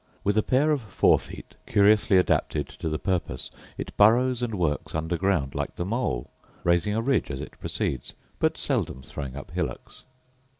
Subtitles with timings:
[0.23, 4.95] With a pair of fore feet, curiously adapted to the purpose, it burrows and works
[4.95, 6.31] under ground like the mole,
[6.63, 10.03] raising a ridge as it proceeds, but seldom throwing up hillocks.